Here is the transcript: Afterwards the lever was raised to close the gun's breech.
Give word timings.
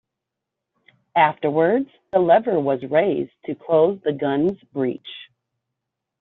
Afterwards 1.15 1.87
the 2.11 2.17
lever 2.17 2.59
was 2.59 2.81
raised 2.89 3.33
to 3.45 3.53
close 3.53 4.01
the 4.03 4.13
gun's 4.13 4.59
breech. 4.73 5.29